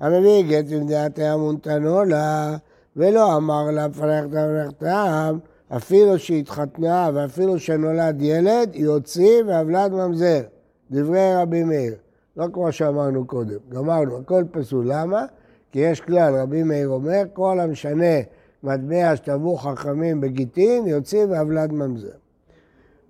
המביא 0.00 0.42
גט 0.48 0.64
במדינת 0.64 1.18
הים 1.18 1.42
ונתנו 1.42 2.04
לה, 2.04 2.56
ולא 2.96 3.36
אמר 3.36 3.70
לה 3.70 3.88
פרח 3.88 4.24
דם 4.24 4.56
נחתם, 4.56 5.38
אפילו 5.76 6.18
שהתחתנה 6.18 7.10
ואפילו 7.14 7.58
שנולד 7.58 8.22
ילד, 8.22 8.70
יוציא 8.74 9.42
והבלד 9.46 9.92
ממזר. 9.92 10.42
דברי 10.90 11.34
רבי 11.36 11.64
מאיר. 11.64 11.94
לא 12.36 12.46
כמו 12.52 12.72
שאמרנו 12.72 13.26
קודם, 13.26 13.58
גמרנו, 13.68 14.18
הכל 14.18 14.44
פסול. 14.50 14.84
למה? 14.88 15.26
כי 15.72 15.78
יש 15.78 16.00
כלל, 16.00 16.34
רבי 16.36 16.62
מאיר 16.62 16.88
אומר, 16.88 17.22
כל 17.32 17.60
המשנה 17.60 18.16
מטבע 18.62 19.16
שטבעו 19.16 19.56
חכמים 19.56 20.20
בגיטין, 20.20 20.86
יוציא 20.86 21.24
והבלד 21.28 21.72
ממזר. 21.72 22.08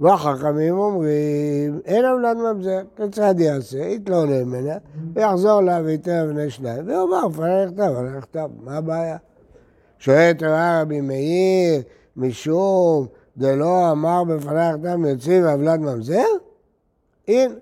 והחכמים 0.00 0.78
אומרים, 0.78 1.80
אין 1.84 2.04
הבלד 2.04 2.36
ממזר, 2.36 2.80
כיצד 2.96 3.34
יעשה? 3.38 3.78
יתלונן 3.78 4.42
ממנה, 4.42 4.74
ויחזור 5.14 5.60
לה 5.60 5.80
וייתן 5.84 6.26
לבני 6.26 6.50
שניים, 6.50 6.86
ויאמר, 6.86 7.28
פנה 7.36 7.64
נכתב, 7.64 7.94
פנה 7.96 8.18
נכתב, 8.18 8.48
מה 8.60 8.76
הבעיה? 8.76 9.16
שואלת 9.98 10.42
רבי 10.42 11.00
מאיר, 11.00 11.82
משום 12.16 13.06
דלא 13.36 13.90
אמר 13.90 14.24
בפניך 14.24 14.76
נכתב 14.82 15.04
יוציא 15.04 15.42
והבלד 15.42 15.80
ממזר? 15.80 16.24
אין. 17.28 17.52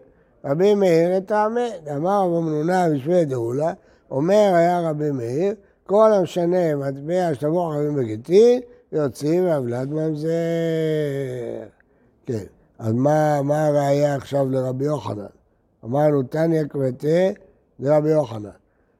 רבי 0.44 0.74
מאיר 0.74 1.16
את 1.16 1.30
האמת, 1.30 1.88
אמר 1.96 2.20
רבי 2.20 2.40
מנונה 2.40 2.86
בשביל 2.94 3.24
דאולה, 3.24 3.72
אומר 4.10 4.52
היה 4.54 4.90
רבי 4.90 5.10
מאיר, 5.10 5.54
כל 5.86 6.12
המשנה 6.12 6.76
מטבע 6.76 7.34
שתבוא 7.34 7.72
חברים 7.72 7.96
בגיטין, 7.96 8.60
יוצאים 8.92 9.44
מהבלד 9.44 9.88
ממזר. 9.90 10.28
כן, 12.26 12.44
אז 12.78 12.92
מה, 12.92 13.42
מה 13.42 13.66
הראייה 13.66 14.14
עכשיו 14.14 14.50
לרבי 14.50 14.84
יוחנן? 14.84 15.26
אמרנו, 15.84 16.22
תניא 16.22 16.64
כבתי 16.64 17.32
זה 17.78 17.96
רבי 17.96 18.10
יוחנן. 18.10 18.50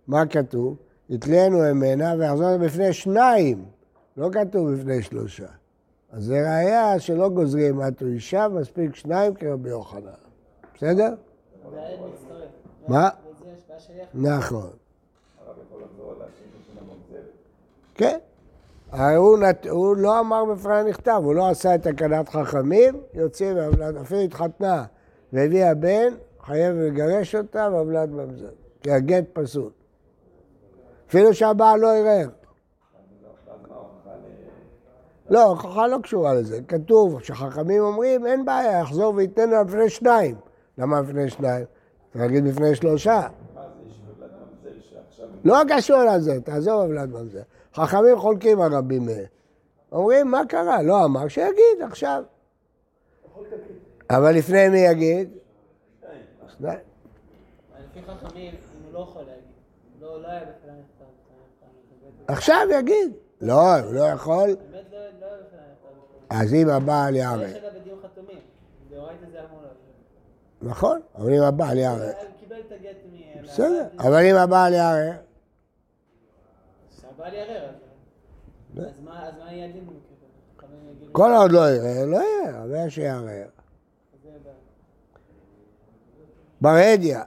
מה 0.07 0.27
כתוב? 0.27 0.77
יתלנו 1.11 1.59
ממנה 1.59 2.15
ויחזור 2.19 2.57
בפני 2.57 2.93
שניים, 2.93 3.65
לא 4.17 4.29
כתוב 4.33 4.73
בפני 4.73 5.03
שלושה. 5.03 5.47
אז 6.13 6.25
זה 6.25 6.35
ראייה 6.35 6.99
שלא 6.99 7.29
גוזרים 7.29 7.81
עטו 7.81 8.07
אישה, 8.07 8.49
מספיק 8.49 8.95
שניים 8.95 9.35
כרבי 9.35 9.69
יוחנן. 9.69 10.11
בסדר? 10.75 11.15
מה? 12.89 13.09
נכון. 14.15 14.71
כן. 17.97 18.19
הוא, 19.17 19.39
נת... 19.39 19.67
הוא 19.67 19.97
לא 19.97 20.21
אמר 20.21 20.45
בפני 20.45 20.83
נכתב, 20.89 21.21
הוא 21.25 21.35
לא 21.35 21.49
עשה 21.49 21.75
את 21.75 21.83
תקנת 21.83 22.29
חכמים, 22.29 23.01
יוצאים 23.15 23.57
אפילו 24.03 24.21
התחתנה 24.21 24.85
והביאה 25.33 25.75
בן, 25.75 26.15
חייב 26.47 26.77
לגרש 26.77 27.35
אותה 27.35 27.69
והבלד 27.73 28.11
ממזר, 28.11 28.51
כי 28.83 28.91
הגט 28.91 29.25
פסול. 29.33 29.71
אפילו 31.09 31.35
שהבעל 31.35 31.81
לא 31.81 31.97
ערער. 31.97 32.29
לא, 35.31 35.41
ההוכחה 35.41 35.87
לא 35.87 35.99
קשורה 36.03 36.35
לזה. 36.35 36.61
כתוב 36.69 37.23
שחכמים 37.23 37.83
אומרים, 37.83 38.27
אין 38.27 38.45
בעיה, 38.45 38.81
יחזור 38.81 39.15
וייתן 39.15 39.51
לה 39.51 39.65
בפני 39.65 39.89
שניים. 39.89 40.35
למה 40.79 41.03
בפני 41.03 41.31
שניים? 41.31 41.65
צריך 42.13 42.25
להגיד 42.25 42.45
בפני 42.45 42.75
שלושה. 42.75 43.29
לא 45.47 45.57
קשור 45.69 46.05
לזה, 46.05 46.41
תעזוב 46.41 46.81
הבלד 46.81 47.11
ממזר. 47.11 47.43
חכמים 47.75 48.19
חולקים 48.19 48.61
על 48.61 48.75
רבי 48.75 48.99
מאיר. 48.99 49.27
אומרים, 49.93 50.31
מה 50.31 50.41
קרה? 50.49 50.83
לא 50.83 51.05
אמר, 51.05 51.29
שיגיד 51.29 51.83
עכשיו. 51.83 52.23
אבל 54.11 54.35
לפני 54.35 54.69
מי 54.69 54.79
יגיד? 54.79 55.31
שניים. 56.59 56.79
לא. 58.93 59.07
לא, 60.01 60.23
לא. 60.23 60.33
עכשיו 62.29 62.67
יגיד. 62.71 63.13
לא, 63.41 63.77
הוא 63.77 63.95
לא 63.95 64.05
יכול. 64.05 64.57
אז 66.31 66.55
אם 66.55 66.69
הבעל 66.69 67.15
זה 67.15 67.37
להיות. 67.37 67.57
נכון, 70.63 71.01
אבל 71.15 71.33
אם 71.35 71.43
הבעל 71.43 71.79
מ... 71.79 72.13
בסדר, 73.43 73.85
אבל 73.99 74.25
אם 74.25 74.37
הבעל 74.37 74.73
יערער, 74.73 75.26
אז 78.77 79.01
מה 79.01 79.53
יהיה 79.53 79.65
הדין 79.65 79.85
כל 81.13 81.33
עוד 81.37 81.53
לא 81.53 81.71
יראה, 81.71 82.07
לא 82.07 82.17
יראה, 82.17 82.63
אבל 82.63 82.89
שיערער. 82.89 83.47
ברדיה, 86.61 87.23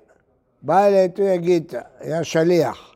בא 0.62 0.86
אלי 0.86 1.10
תויה 1.10 1.38
גיתא, 1.38 1.82
היה 2.00 2.24
שליח. 2.24 2.96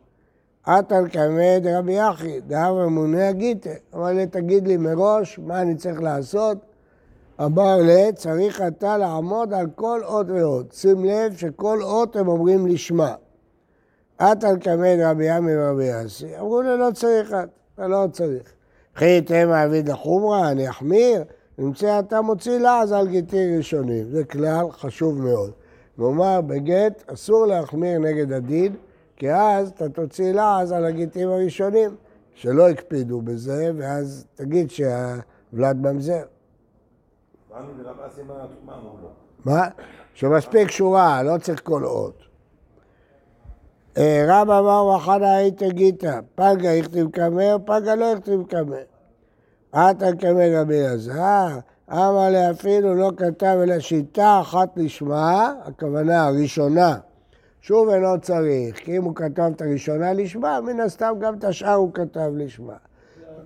עתן 0.63 1.09
קמא 1.09 1.59
דרבי 1.59 1.93
יחי, 1.93 2.41
דהב 2.41 2.75
אמוני 2.75 3.23
הגיתא. 3.23 3.73
אמר 3.95 4.07
לי, 4.07 4.27
תגיד 4.27 4.67
לי 4.67 4.77
מראש 4.77 5.39
מה 5.39 5.61
אני 5.61 5.75
צריך 5.75 6.01
לעשות. 6.01 6.57
אמר 7.41 7.77
לי, 7.77 8.13
צריך 8.13 8.61
אתה 8.61 8.97
לעמוד 8.97 9.53
על 9.53 9.67
כל 9.75 10.01
אות 10.03 10.27
ואות. 10.29 10.71
שים 10.71 11.05
לב 11.05 11.37
שכל 11.37 11.81
אות 11.81 12.15
הם 12.15 12.27
אומרים 12.27 12.67
לשמה. 12.67 13.15
עתן 14.31 14.59
קמא 14.59 14.95
דרבי 14.95 15.25
ימי 15.25 15.57
ורבי 15.57 15.85
יאסי. 15.85 16.39
אמרו 16.39 16.61
לו, 16.61 16.77
לא 16.77 16.91
צריך 16.91 17.33
את, 17.33 17.49
אתה 17.75 17.87
לא 17.87 18.05
צריך. 18.11 18.53
וכי 18.95 19.21
תהיה 19.21 19.45
מעביד 19.45 19.89
לחומרה, 19.89 20.51
אני 20.51 20.69
אחמיר. 20.69 21.23
נמצא 21.57 21.99
אתה 21.99 22.21
מוציא 22.21 22.59
לעז 22.59 22.91
על 22.91 23.07
גיטי 23.07 23.57
ראשונים. 23.57 24.09
זה 24.11 24.23
כלל 24.23 24.71
חשוב 24.71 25.21
מאוד. 25.21 25.51
כלומר, 25.95 26.41
בגט 26.41 27.03
אסור 27.13 27.45
להחמיר 27.45 27.99
נגד 27.99 28.31
הדין, 28.31 28.75
כי 29.15 29.33
אז 29.33 29.69
אתה 29.69 29.89
תוציא 29.89 30.31
לעז 30.31 30.71
על 30.71 30.85
הגיטים 30.85 31.29
הראשונים, 31.29 31.95
שלא 32.35 32.69
הקפידו 32.69 33.21
בזה, 33.21 33.71
ואז 33.77 34.25
תגיד 34.35 34.71
שהוולד 34.71 35.77
ממזר. 35.77 36.23
מה? 39.45 39.67
שמספיק 40.13 40.71
שורה, 40.71 41.23
לא 41.23 41.37
צריך 41.37 41.61
כל 41.63 41.85
אות. 41.85 42.32
אה, 43.97 44.25
רב 44.27 44.49
אמר 44.49 44.85
וחנה 44.85 45.35
היית 45.35 45.63
גיתא, 45.63 46.19
פגה 46.35 46.73
הכתיב 46.73 47.09
קמא, 47.09 47.57
פגה 47.65 47.95
לא 47.95 48.13
הכתיב 48.13 48.43
קמא. 48.49 48.77
עתה 49.71 50.15
קמא 50.19 50.43
רבי 50.51 50.81
אלעזר, 50.81 51.47
אמר 51.91 52.29
לי 52.29 52.51
אפילו 52.51 52.95
לא 52.95 53.11
כתב 53.17 53.57
אלא 53.63 53.79
שיטה 53.79 54.39
אחת 54.41 54.69
לשמה, 54.75 55.53
הכוונה 55.63 56.25
הראשונה. 56.25 56.97
שוב 57.61 57.89
אינו 57.89 58.21
צריך, 58.21 58.75
כי 58.75 58.97
אם 58.97 59.03
הוא 59.03 59.15
כתב 59.15 59.51
את 59.55 59.61
הראשונה 59.61 60.13
לשמה, 60.13 60.61
מן 60.61 60.79
הסתם 60.79 61.13
גם 61.19 61.33
את 61.37 61.43
השאר 61.43 61.73
הוא 61.73 61.93
כתב 61.93 62.31
לשמה. 62.35 62.75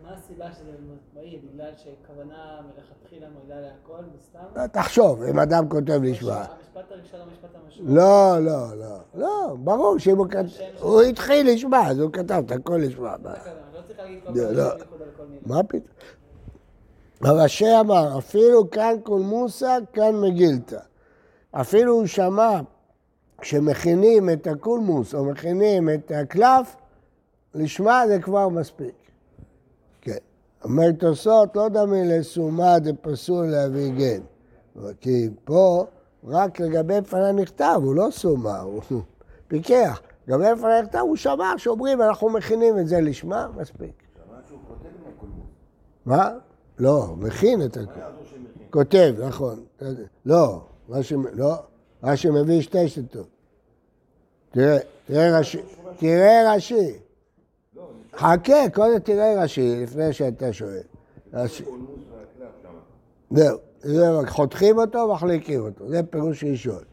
מה 0.08 0.14
הסיבה 0.14 0.46
שזה 0.52 0.72
מהיר? 1.16 1.40
בגלל 1.54 1.70
שכוונה 1.78 2.36
מלכתחילה 2.68 3.28
מועילה 3.30 3.62
להכל, 3.62 4.04
וסתם? 4.18 4.68
תחשוב, 4.68 5.24
אם 5.24 5.40
אדם 5.40 5.70
כותב 5.70 6.00
לשמה. 6.04 6.36
המשפט 6.36 6.92
הראשון, 6.92 7.20
המשפט 7.22 7.50
המשמעות. 7.66 7.96
לא, 7.96 8.40
לא, 8.40 8.76
לא, 8.78 8.98
לא, 9.16 9.56
ברור 9.60 9.98
שאם 10.00 10.18
הוא 10.18 10.28
כתב, 10.30 10.46
הוא 10.80 11.02
התחיל 11.02 11.54
לשמה, 11.54 11.88
אז 11.90 12.00
הוא 12.00 12.12
כתב 12.14 12.44
את 12.46 12.52
הכל 12.52 12.78
לשמה. 12.84 13.16
מה- 13.24 13.34
לא 13.74 13.82
צריך 13.88 14.00
להגיד 14.00 14.20
כל 14.24 14.32
לא, 14.36 14.44
לא. 14.44 14.50
מילה. 14.50 14.76
מה 15.46 15.64
פתאום? 15.64 15.82
רש"י 17.24 17.80
אמר, 17.80 18.18
אפילו 18.18 18.70
כאן 18.72 18.96
קולמוסה, 19.04 19.78
כאן 19.94 20.16
מגילתא. 20.22 20.80
אפילו 21.52 21.94
הוא 21.94 22.06
שמע 22.06 22.60
שמכינים 23.42 24.30
את 24.30 24.48
הקולמוס 24.48 25.16
או 25.16 25.26
מכינים 25.26 25.90
את 25.90 26.12
הקלף, 26.16 26.76
לשמה 27.56 28.04
זה 28.08 28.20
כבר 28.22 28.50
מספיק. 28.50 28.94
אומר 30.64 30.92
תוספות, 30.92 31.56
לא 31.56 31.70
דמי 31.70 32.04
לסומה 32.06 32.80
דפסול 32.80 33.46
להביא 33.46 33.92
גן. 33.92 34.22
כי 35.02 35.30
פה, 35.44 35.86
רק 36.24 36.60
לגבי 36.60 37.02
פנה 37.10 37.32
נכתב, 37.32 37.80
הוא 37.84 37.96
לא 37.96 38.08
סומה, 38.12 38.60
הוא 38.60 38.82
פיקח. 39.48 40.02
לגבי 40.28 40.62
פנה 40.62 40.82
נכתב, 40.82 41.00
הוא 41.00 41.16
שמע 41.16 41.54
שאומרים, 41.58 42.02
אנחנו 42.02 42.30
מכינים 42.30 42.80
את 42.80 42.88
זה 42.88 43.02
לשמה, 43.02 43.48
מספיק. 43.56 44.04
מה? 46.06 46.32
לא, 46.80 47.16
מכין 47.18 47.66
את 47.66 47.74
שמכין? 47.74 48.68
כותב, 48.70 49.16
נכון. 49.20 49.64
לא, 50.26 50.62
רש"י, 50.90 51.16
לא, 51.34 51.54
רש"י 52.04 52.30
מביא 52.30 52.62
שתי 52.62 52.90
שיטות. 52.90 53.28
תראה, 54.52 54.78
תראה 55.06 55.40
רש"י, 55.40 55.62
תראה 55.98 56.54
רש"י. 56.56 56.76
לא, 56.76 57.07
חכה, 58.18 58.70
קודם 58.74 59.00
תראה 59.00 59.44
רש"י, 59.44 59.84
לפני 59.84 60.14
שאתה 60.14 60.54
שואל. 60.54 60.82
רש"י, 61.34 61.64
קולמוס 61.64 62.00
והקלף 62.12 62.54
שם. 62.64 62.70
זהו, 63.32 63.58
זה 63.82 64.12
רק 64.12 64.30
חותכים 64.30 64.78
אותו 64.78 64.98
ומחליקים 64.98 65.62
אותו, 65.62 65.90
זה 65.90 66.04
פירוש 66.04 66.44
ראשון. 66.44 66.84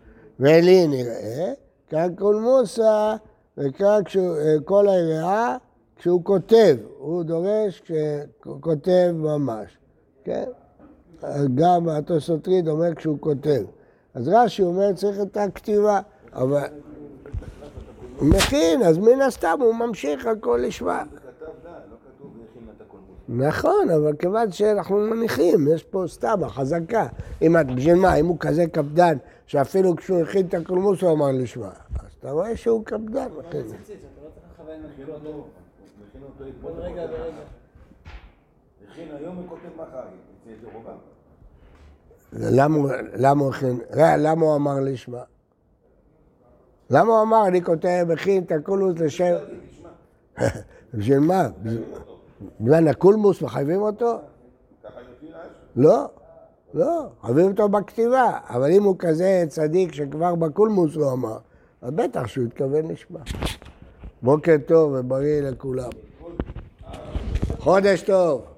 ולי 0.40 0.86
נראה, 0.86 1.52
כאן 1.88 2.14
קולמוסה, 2.18 3.16
וכאן 3.58 4.02
אה, 4.18 4.54
כל 4.64 4.88
היריעה, 4.88 5.56
כשהוא 5.96 6.24
כותב, 6.24 6.76
הוא 6.98 7.22
דורש 7.22 7.80
כשהוא 7.80 8.60
כותב 8.60 9.12
ממש, 9.14 9.78
כן? 10.24 10.44
גם 11.54 11.88
התוספתריד 11.88 12.68
אומר 12.68 12.94
כשהוא 12.94 13.16
כותב. 13.20 13.62
אז 14.14 14.28
רש"י 14.28 14.62
אומר 14.62 14.92
צריך 14.92 15.20
את 15.20 15.36
הכתיבה, 15.36 16.00
אבל... 16.32 16.66
הוא 18.18 18.28
מכין, 18.28 18.82
אז 18.82 18.98
מן 18.98 19.20
הסתם 19.26 19.58
הוא 19.60 19.74
ממשיך 19.74 20.26
הכל 20.26 20.60
לשמה. 20.66 21.02
זה 21.12 21.18
כתב 21.20 21.46
דה, 21.64 21.70
לא 21.70 21.96
כתוב 22.18 22.32
הכין 22.50 22.62
את 22.76 22.80
הקולמוס. 22.80 23.08
נכון, 23.28 23.90
אבל 23.90 24.16
כיוון 24.16 24.52
שאנחנו 24.52 24.96
מניחים, 24.96 25.68
יש 25.74 25.82
פה 25.84 26.04
סתם 26.06 26.44
החזקה. 26.44 27.06
אם 27.42 27.56
את, 27.60 27.66
בשביל 27.76 27.94
מה, 27.94 28.14
אם 28.14 28.26
הוא 28.26 28.36
כזה 28.40 28.66
קפדן, 28.72 29.16
שאפילו 29.46 29.96
כשהוא 29.96 30.20
הכין 30.22 30.46
את 30.46 30.54
הקולמוס 30.54 31.02
הוא 31.02 31.12
אמר 31.12 31.26
לשמה. 31.32 31.68
אז 31.98 32.12
אתה 32.20 32.30
רואה 32.30 32.56
שהוא 32.56 32.84
קפדן. 32.84 33.28
לא 33.34 33.42
מכין. 33.48 33.60
מציצית, 33.66 33.96
אתה 33.96 34.24
לא 34.24 34.28
צריך 34.34 34.46
לכוון 34.54 34.70
על 34.74 34.90
מכין 34.90 35.06
כל 35.06 35.12
אותו, 35.12 35.46
מכין 36.08 36.22
אותו 36.22 36.32
כל 36.38 36.44
אתמול. 36.58 36.72
רגע 36.72 37.02
ורגע. 37.02 37.36
הכין 38.92 39.08
היום 39.18 39.44
וכותב 39.44 39.62
מחר. 39.76 40.00
אצל 40.42 40.60
זה 40.62 40.68
רובם. 40.74 40.96
למה 43.16 43.40
הוא- 43.44 43.50
הכין, 43.50 43.80
למה 44.18 44.42
הוא 44.46 44.56
אמר 44.56 44.80
לשמה? 44.80 45.22
למה 46.90 47.12
הוא 47.12 47.22
אמר, 47.22 47.46
אני 47.46 47.62
כותב, 47.62 48.06
מכין 48.08 48.42
את 48.42 48.52
הקולמוס 48.52 49.00
לשם... 49.00 49.34
בשביל 50.94 51.18
מה? 51.18 51.48
בזמן 52.60 52.88
הקולמוס 52.88 53.42
מחייבים 53.42 53.82
אותו? 53.82 54.18
ככה 54.84 55.00
לפי 55.00 55.26
רש"י. 55.32 55.48
לא, 55.76 56.08
לא, 56.74 57.06
חייבים 57.22 57.46
אותו 57.50 57.68
בכתיבה. 57.68 58.38
אבל 58.48 58.70
אם 58.70 58.82
הוא 58.82 58.96
כזה 58.98 59.44
צדיק 59.48 59.92
שכבר 59.92 60.34
בקולמוס 60.34 60.94
הוא 60.94 61.12
אמר, 61.12 61.38
אז 61.82 61.90
בטח 61.90 62.26
שהוא 62.26 62.46
התכוון 62.46 62.90
לשמה. 62.90 63.20
בוקר 64.22 64.56
טוב 64.66 64.92
ובריא 64.96 65.42
לכולם. 65.42 65.90
חודש 67.58 68.02
טוב. 68.02 68.53